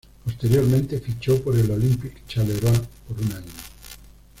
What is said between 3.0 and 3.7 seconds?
por un año.